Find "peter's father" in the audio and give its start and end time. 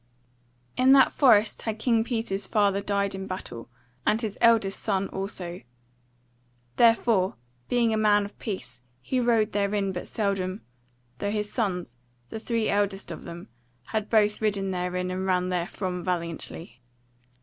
2.03-2.81